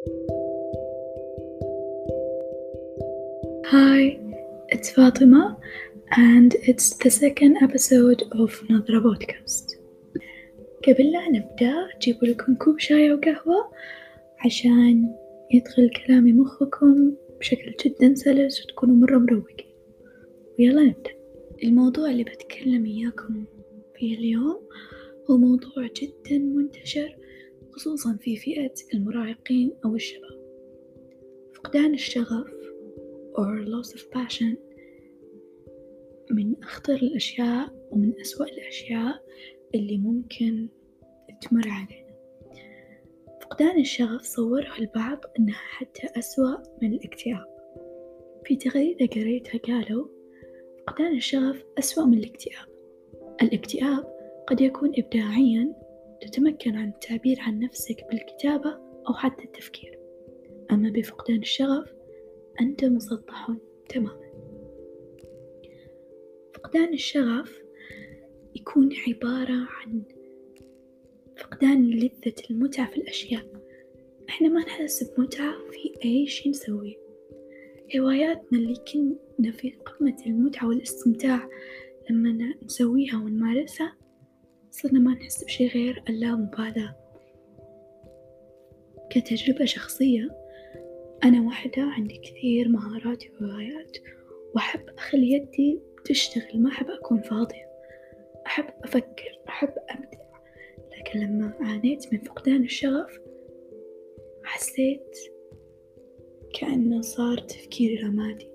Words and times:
Hi, 0.00 0.12
it's 4.70 4.88
Fatima, 4.90 5.58
and 6.12 6.54
it's 6.62 6.96
the 6.96 7.10
second 7.10 7.58
episode 7.62 8.22
of 8.32 8.70
نظرة 8.70 8.98
بودكاست. 8.98 9.80
قبل 10.88 11.12
لا 11.12 11.28
نبدأ 11.28 11.88
جيبوا 12.02 12.28
لكم 12.28 12.54
كوب 12.54 12.78
شاي 12.78 13.12
وقهوة 13.12 13.70
عشان 14.38 15.14
يدخل 15.54 15.90
كلامي 15.90 16.32
مخكم 16.32 17.14
بشكل 17.40 17.74
جدا 17.84 18.14
سلس 18.14 18.64
وتكونوا 18.64 18.96
مرة 18.96 19.18
مروقين 19.18 19.66
ويلا 20.58 20.82
نبدأ 20.82 21.10
الموضوع 21.64 22.10
اللي 22.10 22.24
بتكلم 22.24 22.84
إياكم 22.84 23.44
فيه 23.96 24.18
اليوم 24.18 24.60
هو 25.30 25.36
موضوع 25.36 25.88
جدا 25.96 26.38
منتشر 26.38 27.16
خصوصا 27.80 28.16
في 28.20 28.36
فئة 28.36 28.74
المراهقين 28.94 29.72
أو 29.84 29.94
الشباب. 29.94 30.40
فقدان 31.54 31.94
الشغف 31.94 32.50
or 33.34 33.64
loss 33.64 33.94
of 33.94 34.00
passion 34.00 34.56
من 36.30 36.54
أخطر 36.62 36.94
الأشياء 36.94 37.88
ومن 37.90 38.20
أسوأ 38.20 38.44
الأشياء 38.44 39.24
اللي 39.74 39.98
ممكن 39.98 40.68
تمر 41.42 41.68
علينا. 41.68 42.14
فقدان 43.42 43.80
الشغف 43.80 44.22
صورها 44.22 44.78
البعض 44.78 45.20
إنها 45.38 45.54
حتى 45.54 46.18
أسوأ 46.18 46.56
من 46.82 46.92
الاكتئاب. 46.92 47.46
في 48.44 48.56
تغريدة 48.56 49.06
قريتها 49.06 49.58
قالوا 49.58 50.06
فقدان 50.86 51.16
الشغف 51.16 51.64
أسوأ 51.78 52.04
من 52.04 52.18
الاكتئاب. 52.18 52.68
الاكتئاب 53.42 54.04
قد 54.48 54.60
يكون 54.60 54.92
إبداعيا 54.98 55.79
تتمكن 56.22 56.76
عن 56.76 56.88
التعبير 56.88 57.40
عن 57.40 57.58
نفسك 57.58 57.96
بالكتابة 58.10 58.70
أو 59.08 59.14
حتى 59.14 59.44
التفكير. 59.44 59.98
أما 60.70 60.90
بفقدان 60.90 61.38
الشغف 61.38 61.94
أنت 62.60 62.84
مسطح 62.84 63.50
تماما. 63.88 64.30
فقدان 66.54 66.94
الشغف 66.94 67.62
يكون 68.54 68.90
عبارة 69.08 69.66
عن 69.70 70.02
فقدان 71.36 71.90
لذة 71.90 72.34
المتعة 72.50 72.90
في 72.90 72.96
الأشياء. 72.96 73.46
إحنا 74.28 74.48
ما 74.48 74.60
نحس 74.60 75.02
بمتعة 75.02 75.54
في 75.70 76.04
أي 76.04 76.26
شي 76.26 76.50
نسويه. 76.50 76.96
هواياتنا 77.98 78.58
اللي 78.58 78.74
كنا 78.92 79.52
في 79.52 79.70
قمة 79.70 80.16
المتعة 80.26 80.68
والاستمتاع 80.68 81.48
لما 82.10 82.54
نسويها 82.64 83.16
ونمارسها 83.16 83.96
صرنا 84.70 84.98
ما 85.00 85.14
نحس 85.14 85.44
بشي 85.44 85.66
غير 85.66 86.02
اللامبالاة. 86.08 86.96
كتجربة 89.10 89.64
شخصية 89.64 90.28
أنا 91.24 91.46
واحدة 91.46 91.82
عندي 91.82 92.18
كثير 92.18 92.68
مهارات 92.68 93.24
وهوايات 93.30 93.96
وأحب 94.54 94.88
أخلي 94.98 95.32
يدي 95.32 95.80
تشتغل 96.04 96.62
ما 96.62 96.70
أحب 96.70 96.86
أكون 96.90 97.20
فاضية. 97.22 97.70
أحب 98.46 98.64
أفكر 98.84 99.38
أحب 99.48 99.72
أبدع. 99.88 100.20
لكن 100.98 101.18
لما 101.20 101.54
عانيت 101.60 102.12
من 102.12 102.18
فقدان 102.18 102.62
الشغف 102.62 103.20
حسيت 104.44 105.16
كأنه 106.54 107.00
صار 107.00 107.38
تفكيري 107.38 108.02
رمادي. 108.02 108.48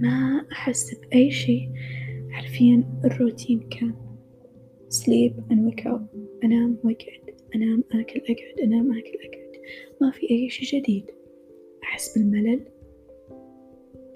ما 0.00 0.46
أحس 0.52 0.94
بأي 0.94 1.30
شي 1.30 1.68
حرفيا 2.30 3.00
الروتين 3.04 3.68
كان 3.68 4.09
sleep 4.90 5.34
and 5.50 5.64
wake 5.66 5.86
up. 5.86 6.00
أنام 6.44 6.78
وأقعد. 6.84 7.34
أنام 7.54 7.84
آكل 7.92 8.20
أقعد. 8.20 8.60
أنام 8.62 8.92
آكل 8.92 9.18
أقعد. 9.24 9.62
ما 10.00 10.10
في 10.10 10.30
أي 10.30 10.50
شي 10.50 10.78
جديد. 10.78 11.10
أحس 11.82 12.18
بالملل. 12.18 12.60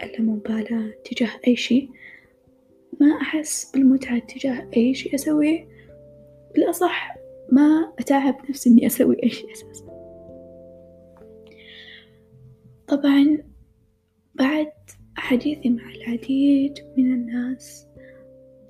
اللامبالاة 0.03 0.95
تجاه 1.05 1.31
أي 1.49 1.57
شي 1.57 1.89
ما 3.01 3.07
أحس 3.07 3.73
بالمتعة 3.73 4.19
تجاه 4.19 4.71
أي 4.77 4.95
شي 4.95 5.15
أسويه. 5.15 5.69
بالأصح 6.55 7.17
ما 7.53 7.93
أتعب 7.99 8.37
نفسي 8.51 8.71
إني 8.71 8.87
أسوي 8.87 9.23
أي 9.23 9.31
شي 9.31 9.53
أساسا. 9.53 9.85
طبعا 12.89 13.39
بعد 14.35 14.73
حديثي 15.17 15.71
مع 15.71 15.91
العديد 15.95 16.79
من 16.97 17.13
الناس 17.15 17.87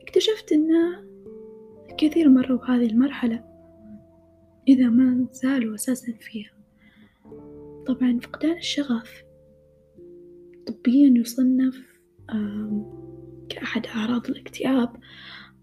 اكتشفت 0.01 0.53
أن 0.53 0.71
الكثير 1.91 2.29
مروا 2.29 2.59
بهذه 2.59 2.87
المرحلة 2.87 3.45
إذا 4.69 4.89
ما 4.89 5.27
زالوا 5.33 5.75
أساسا 5.75 6.13
فيها. 6.21 6.51
طبعا 7.87 8.19
فقدان 8.23 8.57
الشغف 8.57 9.25
طبيا 10.67 11.15
يصنف 11.21 12.01
كأحد 13.49 13.87
أعراض 13.87 14.27
الاكتئاب 14.31 14.97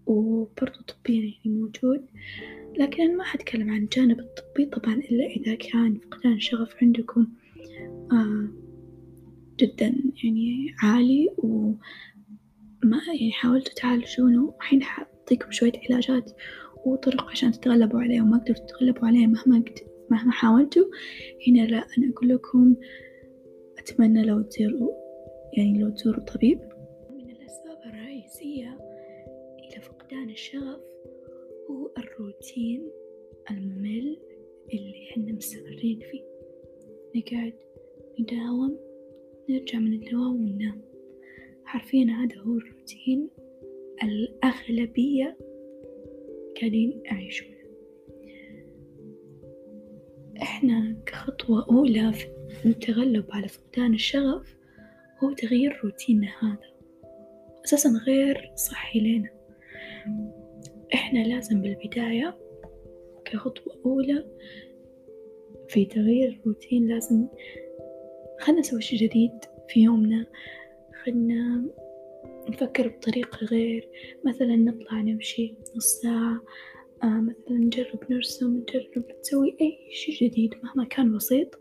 وبرضه 0.06 0.80
طبيا 0.80 1.20
يعني 1.20 1.58
موجود. 1.58 2.06
لكن 2.78 3.02
أنا 3.02 3.16
ما 3.16 3.24
حتكلم 3.24 3.70
عن 3.70 3.82
الجانب 3.82 4.20
الطبي 4.20 4.66
طبعا 4.66 4.94
إلا 4.94 5.26
إذا 5.26 5.54
كان 5.54 5.98
فقدان 5.98 6.32
الشغف 6.32 6.74
عندكم 6.82 7.26
جدا 9.60 9.94
يعني 10.24 10.74
عالي 10.82 11.28
وما 11.38 13.00
يعني 13.06 13.32
حاولتوا 13.32 13.74
تعالجونه. 13.74 14.54
الحين 14.60 14.82
حأعطيكم 15.32 15.50
شوية 15.50 15.72
علاجات 15.90 16.30
وطرق 16.84 17.30
عشان 17.30 17.52
تتغلبوا 17.52 18.00
عليه 18.00 18.20
وما 18.20 18.38
قدرتوا 18.38 18.66
تتغلبوا 18.66 19.06
عليه 19.08 19.26
مهما 19.26 19.56
قد 19.56 19.78
مهما 20.10 20.32
حاولتوا. 20.32 20.84
هنا 21.48 21.66
لا 21.66 21.76
أنا 21.98 22.12
أقول 22.12 22.28
لكم 22.28 22.76
أتمنى 23.78 24.24
لو 24.24 24.42
تزوروا 24.42 24.92
يعني 25.56 25.78
لو 25.78 25.90
تزوروا 25.90 26.24
طبيب. 26.24 26.58
من 27.10 27.30
الأسباب 27.30 27.78
الرئيسية 27.86 28.78
إلى 29.58 29.80
فقدان 29.82 30.30
الشغف 30.30 30.80
هو 31.70 31.90
الروتين 31.98 32.90
الممل 33.50 34.16
اللي 34.72 35.08
إحنا 35.10 35.32
مستمرين 35.32 36.00
فيه. 36.10 36.22
نقعد 37.16 37.54
نداوم 38.20 38.78
نرجع 39.50 39.78
من 39.78 39.92
الدوام 39.92 40.36
وننام. 40.36 40.82
حرفيا 41.64 42.04
هذا 42.04 42.40
هو 42.40 42.58
الروتين 42.58 43.30
الأغلبية 44.02 45.38
قاعدين 46.60 47.02
يعيشونه 47.04 47.52
إحنا 50.42 50.96
كخطوة 51.06 51.66
أولى 51.70 52.12
في 52.12 52.28
التغلب 52.66 53.24
على 53.30 53.48
فقدان 53.48 53.94
الشغف 53.94 54.56
هو 55.24 55.32
تغيير 55.32 55.80
روتيننا 55.84 56.28
هذا 56.42 56.72
أساسا 57.64 57.88
غير 58.06 58.52
صحي 58.54 59.00
لنا. 59.00 59.30
إحنا 60.94 61.18
لازم 61.18 61.62
بالبداية 61.62 62.38
كخطوة 63.24 63.80
أولى 63.86 64.24
في 65.68 65.84
تغيير 65.84 66.28
الروتين 66.28 66.88
لازم 66.88 67.26
خلنا 68.40 68.60
نسوي 68.60 68.82
شي 68.82 68.96
جديد 68.96 69.32
في 69.68 69.80
يومنا 69.80 70.26
خلنا 71.04 71.64
نفكر 72.48 72.88
بطريقة 72.88 73.46
غير 73.46 73.88
مثلا 74.24 74.56
نطلع 74.56 75.00
نمشي 75.00 75.54
نص 75.76 75.86
ساعة 75.86 76.42
آه 77.02 77.20
مثلا 77.20 77.58
نجرب 77.58 78.00
نرسم 78.10 78.56
نجرب 78.56 79.04
نسوي 79.20 79.56
أي 79.60 79.78
شي 79.90 80.12
جديد 80.26 80.54
مهما 80.62 80.84
كان 80.84 81.16
بسيط. 81.16 81.58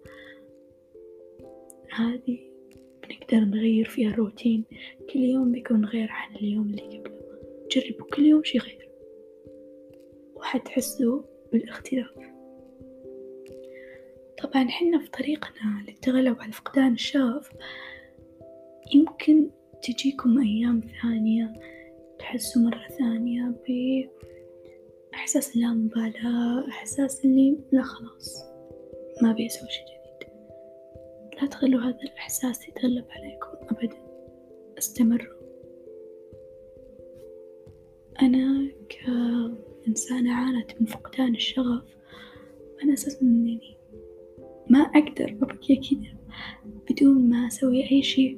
هذه 1.91 2.39
بنقدر 3.03 3.39
نغير 3.39 3.85
فيها 3.85 4.09
الروتين. 4.09 4.63
كل 5.13 5.19
يوم 5.19 5.51
بيكون 5.51 5.85
غير 5.85 6.07
عن 6.11 6.35
اليوم 6.35 6.69
اللي 6.69 6.99
قبله. 6.99 7.22
جربوا 7.72 8.07
كل 8.07 8.25
يوم 8.25 8.43
شي 8.43 8.57
غير. 8.57 8.89
وحتحسوا 10.35 11.22
بالاختلاف. 11.51 12.11
طبعا 14.43 14.67
حنا 14.67 14.99
في 14.99 15.09
طريقنا 15.09 15.85
للتغلب 15.87 16.41
على 16.41 16.52
فقدان 16.52 16.93
الشغف 16.93 17.49
يمكن 18.96 19.49
تجيكم 19.83 20.39
أيام 20.39 20.81
ثانية 21.01 21.53
تحسوا 22.19 22.61
مرة 22.61 22.87
ثانية 22.99 23.55
بإحساس 25.11 25.55
اللامبالاة 25.55 26.67
إحساس 26.67 27.25
اللي 27.25 27.57
لا 27.72 27.81
خلاص 27.81 28.43
ما 29.22 29.31
بيسوي 29.33 29.69
شي 29.69 29.81
جديد. 29.81 30.31
لا 31.41 31.47
تخلوا 31.47 31.81
هذا 31.81 31.99
الإحساس 32.03 32.67
يتغلب 32.69 33.05
عليكم 33.09 33.75
أبدا. 33.75 33.97
استمروا. 34.78 35.41
أنا 38.22 38.72
كإنسانة 38.89 40.34
عانت 40.34 40.72
من 40.79 40.85
فقدان 40.85 41.35
الشغف 41.35 41.84
أنا 42.84 42.93
أساسا 42.93 43.25
يعني 43.25 43.77
ما 44.69 44.79
أقدر 44.79 45.37
أبقى 45.41 45.57
كذا 45.57 46.17
بدون 46.89 47.29
ما 47.29 47.47
أسوي 47.47 47.91
أي 47.91 48.03
شي. 48.03 48.37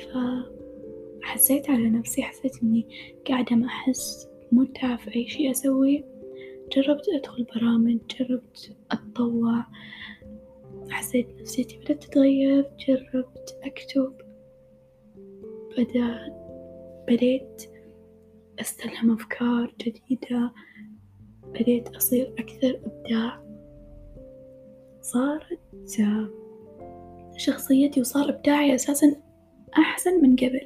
فحسيت 0.00 1.70
على 1.70 1.90
نفسي 1.90 2.22
حسيت 2.22 2.62
إني 2.62 2.86
قاعدة 3.28 3.56
ما 3.56 3.66
أحس 3.66 4.28
متعة 4.52 4.96
في 4.96 5.16
أي 5.16 5.28
شي 5.28 5.50
أسويه 5.50 6.04
جربت 6.76 7.08
أدخل 7.08 7.46
برامج 7.54 7.98
جربت 8.18 8.76
أتطوع. 8.90 9.66
حسيت 10.90 11.28
نفسيتي 11.40 11.78
بدأت 11.78 12.02
تتغير 12.02 12.70
جربت 12.88 13.58
أكتب. 13.62 14.12
بدأت 15.78 16.32
بديت 17.08 17.62
أستلهم 18.60 19.10
أفكار 19.10 19.74
جديدة. 19.80 20.52
بديت 21.46 21.88
أصير 21.88 22.34
أكثر 22.38 22.80
إبداع. 22.84 23.42
صارت 25.02 25.60
شخصيتي 27.36 28.00
وصار 28.00 28.28
إبداعي 28.28 28.74
أساسا 28.74 29.29
أحسن 29.78 30.22
من 30.22 30.36
قبل. 30.36 30.60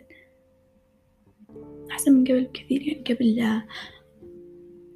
أحسن 1.91 2.13
من 2.13 2.25
قبل 2.25 2.45
بكثير 2.45 2.83
يعني 2.83 3.05
قبل 3.05 3.37
لا 3.37 3.63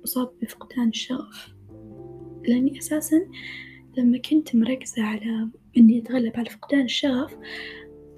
أصاب 0.04 0.32
بفقدان 0.42 0.88
الشغف 0.88 1.54
لأني 2.48 2.78
أساسا 2.78 3.16
لما 3.98 4.18
كنت 4.18 4.56
مركزة 4.56 5.02
على 5.02 5.48
إني 5.76 5.98
أتغلب 5.98 6.36
على 6.36 6.50
فقدان 6.50 6.80
الشغف 6.84 7.36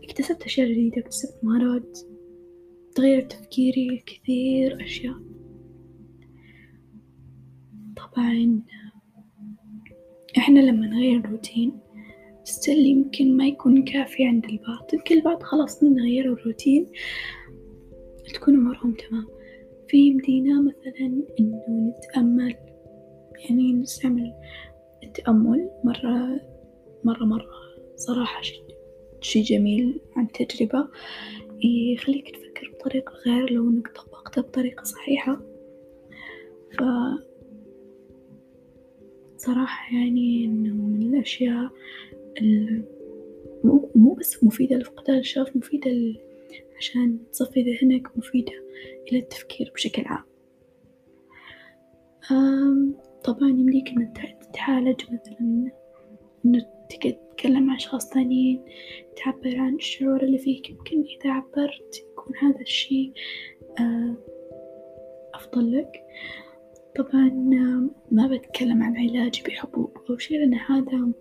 اكتسبت 0.04 0.42
أشياء 0.42 0.68
جديدة 0.72 0.98
اكتسبت 0.98 1.44
مهارات 1.44 1.98
تغير 2.94 3.22
تفكيري 3.22 4.02
كثير 4.06 4.84
أشياء. 4.84 5.16
طبعا 7.96 8.62
إحنا 10.38 10.60
لما 10.60 10.86
نغير 10.86 11.30
روتين 11.30 11.80
still 12.50 12.86
يمكن 12.86 13.36
ما 13.36 13.46
يكون 13.46 13.84
كافي 13.84 14.24
عند 14.24 14.44
البعض. 14.44 14.94
يمكن 14.94 15.16
البعض 15.16 15.42
خلاص 15.42 15.82
من 15.82 16.00
غيروا 16.00 16.36
الروتين 16.36 16.86
تكون 18.34 18.54
أمورهم 18.54 18.94
تمام. 18.94 19.26
في 19.88 19.96
يمدينا 19.96 20.60
مثلا 20.60 21.22
إنه 21.40 21.92
نتأمل 21.98 22.54
يعني 23.44 23.72
نستعمل 23.72 24.32
التأمل 25.02 25.70
مرة 25.84 26.40
مرة 27.04 27.24
مرة. 27.24 27.50
صراحة 27.96 28.42
شي 29.20 29.40
جميل 29.40 30.00
عن 30.16 30.28
تجربة. 30.32 30.88
يخليك 31.94 32.36
تفكر 32.36 32.72
بطريقة 32.74 33.12
غير 33.26 33.50
لو 33.50 33.70
إنك 33.70 33.88
طبقته 33.88 34.42
بطريقة 34.42 34.84
صحيحة. 34.84 35.40
ف 36.78 36.82
صراحة 39.36 39.96
يعني 39.96 40.44
إنه 40.44 40.74
من 40.74 41.02
الأشياء 41.02 41.70
مو 43.64 43.90
مو 43.94 44.14
بس 44.14 44.44
مفيدة 44.44 44.76
لفقدان 44.76 45.18
الشغف 45.18 45.56
مفيدة 45.56 45.90
عشان 46.78 47.18
تصفي 47.32 47.62
ذهنك 47.62 48.18
مفيدة 48.18 48.52
إلى 49.08 49.18
التفكير 49.18 49.72
بشكل 49.74 50.02
عام. 50.06 50.24
طبعا 53.24 53.48
يمديك 53.48 53.88
إنك 53.88 54.36
تتعالج 54.40 55.00
مثلا 55.02 55.70
إنه 56.44 56.66
تتكلم 56.90 57.66
مع 57.66 57.76
أشخاص 57.76 58.10
ثانيين 58.10 58.64
تعبر 59.16 59.56
عن 59.58 59.74
الشعور 59.74 60.22
اللي 60.22 60.38
فيك. 60.38 60.70
يمكن 60.70 61.04
إذا 61.20 61.30
عبرت 61.30 62.06
يكون 62.10 62.36
هذا 62.36 62.60
الشي 62.60 63.12
أفضل 65.34 65.72
لك. 65.72 65.92
طبعا 66.96 67.28
ما 68.10 68.26
بتكلم 68.26 68.82
عن 68.82 68.96
علاج 68.96 69.42
بحبوب 69.46 69.98
أو 70.10 70.18
شي 70.18 70.38
لأن 70.38 70.54
هذا 70.54 71.12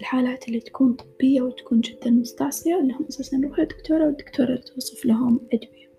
الحالات 0.00 0.48
اللي 0.48 0.60
تكون 0.60 0.92
طبية 0.92 1.42
وتكون 1.42 1.80
جدا 1.80 2.10
مستعصية 2.10 2.74
لهم 2.74 3.06
أساسا 3.08 3.36
يروحوا 3.36 3.64
للدكتورة 3.64 4.06
والدكتورة 4.06 4.56
توصف 4.56 5.06
لهم 5.06 5.40
أدوية. 5.52 5.90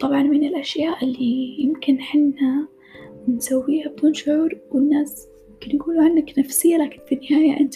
طبعا 0.00 0.22
من 0.22 0.44
الأشياء 0.44 1.04
اللي 1.04 1.60
يمكن 1.60 2.00
حنا 2.00 2.68
نسويها 3.28 3.88
بدون 3.88 4.14
شعور 4.14 4.60
والناس 4.70 5.28
يمكن 5.50 5.76
يقولوا 5.76 6.02
عنك 6.04 6.38
نفسية 6.38 6.76
لكن 6.76 7.00
في 7.06 7.14
النهاية 7.14 7.60
أنت 7.60 7.74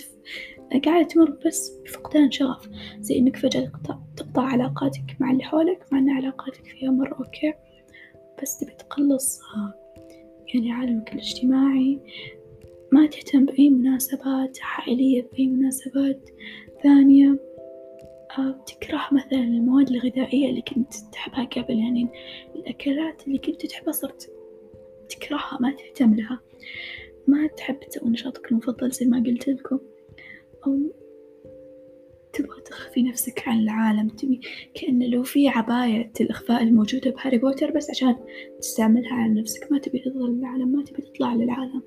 قاعدة 0.84 1.08
تمر 1.08 1.38
بس 1.46 1.70
بفقدان 1.84 2.30
شغف. 2.30 2.68
زي 3.00 3.18
إنك 3.18 3.36
فجأة 3.36 3.72
تقطع, 4.16 4.42
علاقاتك 4.42 5.16
مع 5.20 5.30
اللي 5.30 5.42
حولك 5.42 5.86
مع 5.92 5.98
إن 5.98 6.10
علاقاتك 6.10 6.64
فيها 6.64 6.90
مرة 6.90 7.14
أوكي 7.14 7.54
بس 8.42 8.58
تبي 8.58 8.72
تقلص 8.72 9.40
يعني 10.54 10.72
عالمك 10.72 11.12
الاجتماعي 11.12 11.98
ما 12.92 13.06
تهتم 13.06 13.44
بأي 13.44 13.70
مناسبات 13.70 14.58
عائلية 14.62 15.22
بأي 15.32 15.46
مناسبات 15.46 16.30
ثانية. 16.82 17.38
آه، 18.38 18.64
تكره 18.66 19.08
مثلا 19.12 19.38
المواد 19.40 19.90
الغذائية 19.90 20.50
اللي 20.50 20.62
كنت 20.62 20.94
تحبها 21.12 21.44
قبل 21.44 21.78
يعني 21.78 22.08
الأكلات 22.54 23.26
اللي 23.26 23.38
كنت 23.38 23.66
تحبها 23.66 23.92
صرت 23.92 24.30
تكرهها 25.08 25.58
ما 25.60 25.72
تهتم 25.72 26.14
لها. 26.14 26.40
ما 27.26 27.46
تحب 27.46 27.80
تسوي 27.80 28.10
نشاطك 28.10 28.52
المفضل 28.52 28.90
زي 28.90 29.06
ما 29.06 29.22
قلت 29.26 29.48
لكم. 29.48 29.78
أو 30.66 30.78
تبغى 32.38 32.60
تخفي 32.60 33.02
نفسك 33.02 33.48
عن 33.48 33.58
العالم 33.58 34.08
تبي 34.08 34.40
كأن 34.74 35.10
لو 35.10 35.22
في 35.22 35.48
عباية 35.48 36.12
الإخفاء 36.20 36.62
الموجودة 36.62 37.10
بهاري 37.10 37.38
بوتر 37.38 37.70
بس 37.70 37.90
عشان 37.90 38.16
تستعملها 38.60 39.12
على 39.12 39.40
نفسك. 39.40 39.72
ما 39.72 39.78
تبي 39.78 39.98
تظهر 39.98 40.28
للعالم 40.28 40.68
ما 40.68 40.84
تبي 40.84 41.02
تطلع 41.02 41.34
للعالم. 41.34 41.82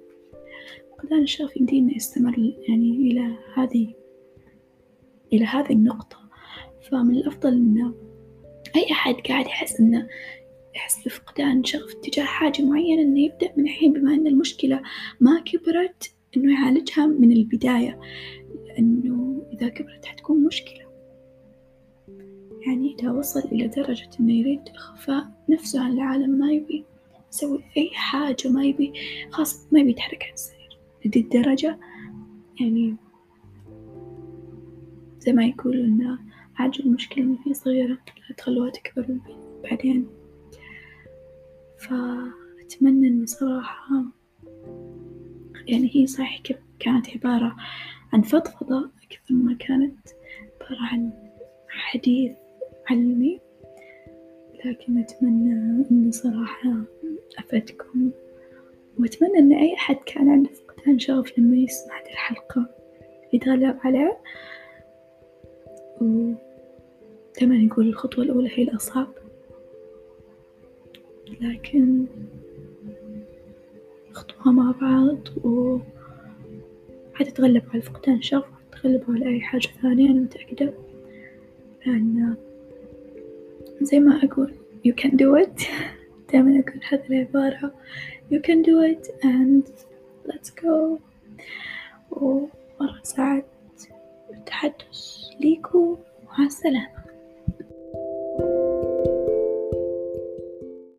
فقدان 0.92 1.22
الشغف 1.22 1.58
يمدينا 1.58 1.96
يستمر 1.96 2.54
يعني 2.70 2.92
إلى 2.92 3.38
هذه 3.54 3.94
إلى 5.34 5.46
هذه 5.46 5.74
النقطة. 5.74 6.18
فمن 6.92 7.16
الأفضل 7.16 7.54
إنه 7.54 7.94
أي 8.76 8.92
أحد 8.92 9.16
قاعد 9.16 9.46
يحس 9.46 9.80
إنه 9.80 10.08
يحس 10.76 11.06
بفقدان 11.06 11.64
شغف 11.64 11.94
تجاه 11.94 12.24
حاجة 12.24 12.62
معينة 12.62 13.02
إنه 13.02 13.20
يبدأ 13.20 13.54
من 13.58 13.64
الحين 13.64 13.94
بما 13.94 14.14
إن 14.14 14.28
المشكلة 14.28 14.82
ما 15.20 15.40
كبرت 15.46 16.14
إنه 16.38 16.54
يعالجها 16.54 17.06
من 17.06 17.32
البداية. 17.32 18.00
لأنه 18.72 19.42
إذا 19.54 19.70
كبرت 19.70 20.06
حتكون 20.06 20.44
مشكلة. 20.44 20.92
يعني 22.68 22.96
إذا 23.00 23.12
وصل 23.12 23.40
إلى 23.40 23.68
درجة 23.68 24.10
إنه 24.20 24.34
يريد 24.34 24.62
إخفاء 24.76 25.32
نفسه 25.50 25.82
عن 25.82 25.92
العالم 25.92 26.30
ما 26.30 26.52
يبي 26.52 26.86
يسوي 27.32 27.64
أي 27.78 27.90
حاجة 27.94 28.50
ما 28.50 28.66
يبي 28.66 28.94
خلاص 29.32 29.74
ما 29.74 29.80
يبي 29.80 29.92
يتحرك 29.92 30.24
عن 30.24 30.34
السرير. 30.34 30.80
لدي 31.06 31.20
الدرجة 31.20 31.80
يعني 32.60 32.96
زي 35.20 35.34
ما 35.34 35.46
يقولوا 35.46 35.86
إن 35.86 36.18
عاجل 36.56 36.86
المشكلة 36.86 37.26
ما 37.26 37.38
هي 37.48 37.54
صغيرة 37.54 37.98
لا 38.30 38.36
تخلوها 38.38 38.70
تكبر 38.70 39.18
بعدين. 39.64 40.08
فأتمنى 41.78 43.08
إن 43.08 43.26
صراحة 43.26 44.06
يعني 45.68 45.92
هي 45.94 46.08
صحيح 46.08 46.42
كانت 46.80 47.10
عبارة 47.10 47.56
عن 48.14 48.22
فضفضة 48.22 48.92
أكثر 49.04 49.34
ما 49.34 49.56
كانت 49.60 49.98
عبارة 50.62 50.82
عن 50.82 51.12
حديث 51.70 52.32
علمي. 52.90 53.40
لكن 54.66 54.98
أتمنى 54.98 55.86
إني 55.92 56.12
صراحة 56.12 56.74
أفدكم 57.40 58.12
وأتمنى 59.00 59.40
إن 59.40 59.54
أي 59.54 59.74
أحد 59.74 59.96
كان 60.06 60.30
عنده 60.30 60.50
فقدان 60.50 61.00
شغف 61.00 61.40
لما 61.40 61.58
يسمع 61.58 62.00
هذه 62.00 62.12
الحلقة. 62.12 62.66
يتغلب 63.34 63.78
عليه 63.84 64.18
ودائما 66.02 67.56
يقول 67.56 67.88
الخطوة 67.88 68.24
الأولى 68.24 68.50
هي 68.54 68.64
الأصعب. 68.64 69.08
لكن 71.42 72.06
خطوها 74.12 74.52
مع 74.52 74.72
بعض 74.82 75.46
و 75.46 75.80
حتتغلب 77.22 77.64
على 77.74 77.82
فقدان 77.82 78.16
الشغف 78.16 78.46
وحتتغلب 78.52 79.04
على 79.10 79.28
أي 79.28 79.42
حاجة 79.42 79.68
ثانية 79.82 80.10
أنا 80.10 80.20
متأكدة 80.20 80.74
لأن 81.86 82.36
زي 83.82 84.00
ما 84.00 84.20
أقول 84.24 84.54
you 84.88 84.94
can 84.94 85.12
do 85.12 85.36
it. 85.44 85.68
دائما 86.34 86.60
أقول 86.60 86.82
هذه 86.90 87.06
العبارة. 87.10 87.74
You 88.32 88.40
can 88.40 88.64
do 88.64 88.82
it 88.82 89.08
and 89.24 89.64
let's 90.26 90.50
go. 90.50 91.00
ومرة 92.12 93.00
سعدت 93.04 93.90
بالتحدث 94.30 94.86
ليكو. 95.40 95.98
مع 96.26 96.46
السلامة. 96.46 97.01